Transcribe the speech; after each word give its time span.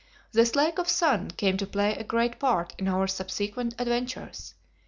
This 0.31 0.55
Lake 0.55 0.79
of 0.79 0.87
the 0.87 0.93
Sun 0.93 1.29
came 1.37 1.57
to 1.57 1.67
play 1.67 1.95
a 1.95 2.03
great 2.03 2.39
part 2.39 2.73
in 2.79 2.87
our 2.87 3.05
subsequent 3.05 3.75
adventures. 3.77 4.55